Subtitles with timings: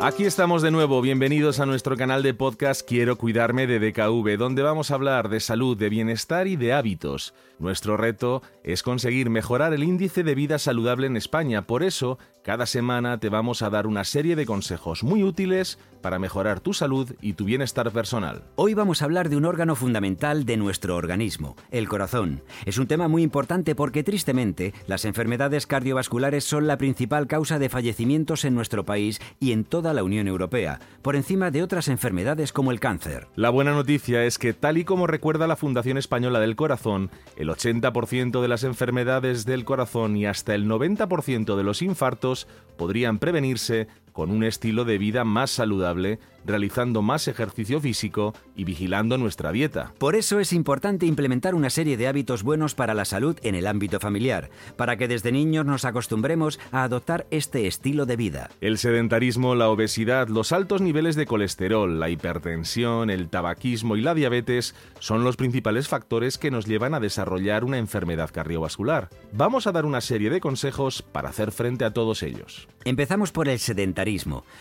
[0.00, 4.62] Aquí estamos de nuevo, bienvenidos a nuestro canal de podcast Quiero cuidarme de DKV, donde
[4.62, 7.34] vamos a hablar de salud, de bienestar y de hábitos.
[7.58, 12.66] Nuestro reto es conseguir mejorar el índice de vida saludable en España, por eso cada
[12.66, 17.12] semana te vamos a dar una serie de consejos muy útiles para mejorar tu salud
[17.20, 18.44] y tu bienestar personal.
[18.54, 22.42] Hoy vamos a hablar de un órgano fundamental de nuestro organismo, el corazón.
[22.64, 27.68] Es un tema muy importante porque tristemente las enfermedades cardiovasculares son la principal causa de
[27.68, 32.52] fallecimientos en nuestro país y en toda la Unión Europea, por encima de otras enfermedades
[32.52, 33.28] como el cáncer.
[33.36, 37.48] La buena noticia es que tal y como recuerda la Fundación Española del Corazón, el
[37.48, 43.88] 80% de las enfermedades del corazón y hasta el 90% de los infartos podrían prevenirse
[44.18, 49.92] con un estilo de vida más saludable, realizando más ejercicio físico y vigilando nuestra dieta.
[49.96, 53.68] Por eso es importante implementar una serie de hábitos buenos para la salud en el
[53.68, 58.50] ámbito familiar, para que desde niños nos acostumbremos a adoptar este estilo de vida.
[58.60, 64.14] El sedentarismo, la obesidad, los altos niveles de colesterol, la hipertensión, el tabaquismo y la
[64.14, 69.10] diabetes son los principales factores que nos llevan a desarrollar una enfermedad cardiovascular.
[69.32, 72.66] Vamos a dar una serie de consejos para hacer frente a todos ellos.
[72.84, 74.07] Empezamos por el sedentarismo.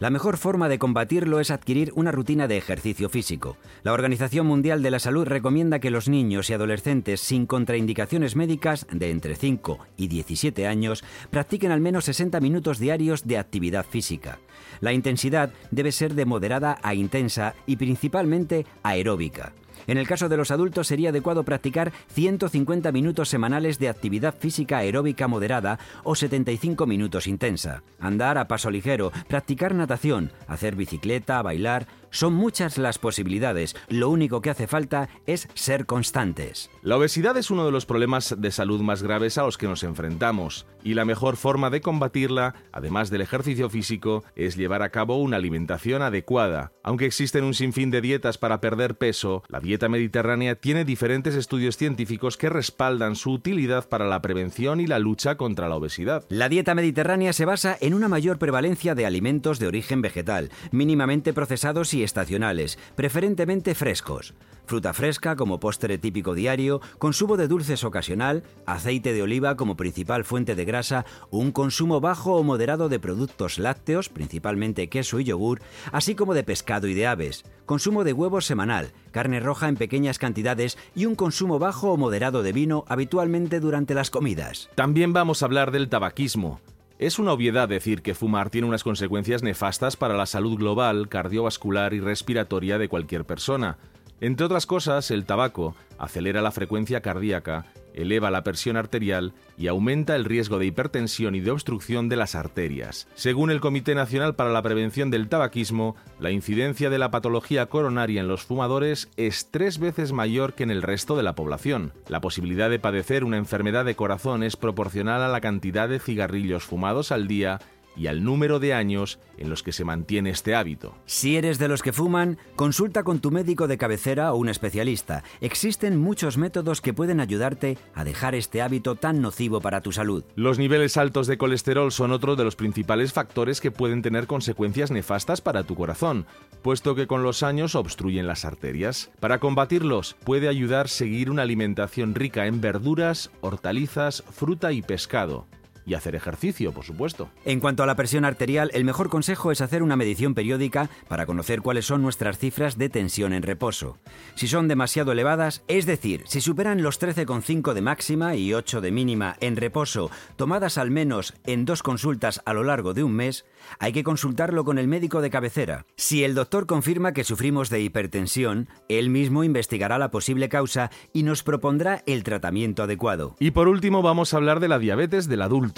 [0.00, 3.56] La mejor forma de combatirlo es adquirir una rutina de ejercicio físico.
[3.84, 8.86] La Organización Mundial de la Salud recomienda que los niños y adolescentes sin contraindicaciones médicas
[8.90, 14.40] de entre 5 y 17 años practiquen al menos 60 minutos diarios de actividad física.
[14.80, 19.52] La intensidad debe ser de moderada a intensa y principalmente aeróbica.
[19.86, 24.78] En el caso de los adultos sería adecuado practicar 150 minutos semanales de actividad física
[24.78, 27.82] aeróbica moderada o 75 minutos intensa.
[28.00, 34.40] Andar a paso ligero, practicar natación, hacer bicicleta, bailar, son muchas las posibilidades, lo único
[34.40, 36.70] que hace falta es ser constantes.
[36.82, 39.82] La obesidad es uno de los problemas de salud más graves a los que nos
[39.82, 45.18] enfrentamos, y la mejor forma de combatirla, además del ejercicio físico, es llevar a cabo
[45.18, 46.72] una alimentación adecuada.
[46.82, 51.76] Aunque existen un sinfín de dietas para perder peso, la dieta mediterránea tiene diferentes estudios
[51.76, 56.24] científicos que respaldan su utilidad para la prevención y la lucha contra la obesidad.
[56.28, 61.32] La dieta mediterránea se basa en una mayor prevalencia de alimentos de origen vegetal, mínimamente
[61.32, 64.34] procesados y estacionales, preferentemente frescos.
[64.68, 70.24] Fruta fresca como postre típico diario, consumo de dulces ocasional, aceite de oliva como principal
[70.24, 75.62] fuente de grasa, un consumo bajo o moderado de productos lácteos, principalmente queso y yogur,
[75.90, 80.18] así como de pescado y de aves, consumo de huevos semanal, carne roja en pequeñas
[80.18, 84.68] cantidades y un consumo bajo o moderado de vino habitualmente durante las comidas.
[84.74, 86.60] También vamos a hablar del tabaquismo.
[86.98, 91.94] Es una obviedad decir que fumar tiene unas consecuencias nefastas para la salud global, cardiovascular
[91.94, 93.78] y respiratoria de cualquier persona.
[94.20, 97.66] Entre otras cosas, el tabaco acelera la frecuencia cardíaca,
[98.00, 102.34] eleva la presión arterial y aumenta el riesgo de hipertensión y de obstrucción de las
[102.34, 103.08] arterias.
[103.14, 108.20] Según el Comité Nacional para la Prevención del Tabaquismo, la incidencia de la patología coronaria
[108.20, 111.92] en los fumadores es tres veces mayor que en el resto de la población.
[112.08, 116.64] La posibilidad de padecer una enfermedad de corazón es proporcional a la cantidad de cigarrillos
[116.64, 117.58] fumados al día
[117.98, 120.94] y al número de años en los que se mantiene este hábito.
[121.06, 125.24] Si eres de los que fuman, consulta con tu médico de cabecera o un especialista.
[125.40, 130.24] Existen muchos métodos que pueden ayudarte a dejar este hábito tan nocivo para tu salud.
[130.36, 134.90] Los niveles altos de colesterol son otro de los principales factores que pueden tener consecuencias
[134.90, 136.26] nefastas para tu corazón,
[136.62, 139.10] puesto que con los años obstruyen las arterias.
[139.20, 145.46] Para combatirlos puede ayudar seguir una alimentación rica en verduras, hortalizas, fruta y pescado
[145.88, 147.30] y hacer ejercicio, por supuesto.
[147.44, 151.24] En cuanto a la presión arterial, el mejor consejo es hacer una medición periódica para
[151.24, 153.96] conocer cuáles son nuestras cifras de tensión en reposo.
[154.34, 158.90] Si son demasiado elevadas, es decir, si superan los 13,5 de máxima y 8 de
[158.92, 163.46] mínima en reposo, tomadas al menos en dos consultas a lo largo de un mes,
[163.78, 165.86] hay que consultarlo con el médico de cabecera.
[165.96, 171.22] Si el doctor confirma que sufrimos de hipertensión, él mismo investigará la posible causa y
[171.22, 173.36] nos propondrá el tratamiento adecuado.
[173.38, 175.77] Y por último vamos a hablar de la diabetes del adulto.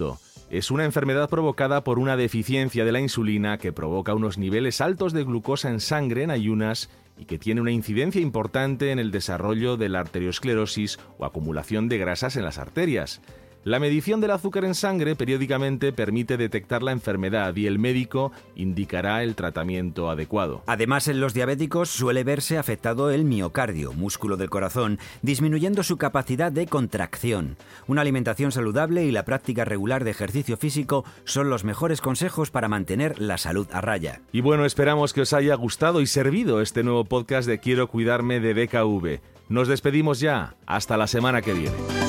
[0.50, 5.12] Es una enfermedad provocada por una deficiencia de la insulina que provoca unos niveles altos
[5.12, 9.76] de glucosa en sangre en ayunas y que tiene una incidencia importante en el desarrollo
[9.76, 13.20] de la arteriosclerosis o acumulación de grasas en las arterias.
[13.62, 19.22] La medición del azúcar en sangre periódicamente permite detectar la enfermedad y el médico indicará
[19.22, 20.62] el tratamiento adecuado.
[20.66, 26.50] Además, en los diabéticos suele verse afectado el miocardio, músculo del corazón, disminuyendo su capacidad
[26.50, 27.58] de contracción.
[27.86, 32.68] Una alimentación saludable y la práctica regular de ejercicio físico son los mejores consejos para
[32.68, 34.22] mantener la salud a raya.
[34.32, 38.40] Y bueno, esperamos que os haya gustado y servido este nuevo podcast de Quiero cuidarme
[38.40, 39.20] de BKV.
[39.50, 40.54] Nos despedimos ya.
[40.64, 41.99] Hasta la semana que viene.